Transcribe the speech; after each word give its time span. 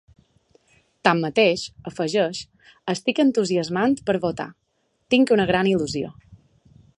Tanmateix, 1.07 1.65
afegeix: 1.91 2.39
Estic 2.95 3.21
entusiasmant 3.25 3.95
per 4.09 4.17
votar, 4.25 4.49
tinc 5.17 5.35
una 5.37 5.47
gran 5.53 5.71
il·lusió. 5.75 6.11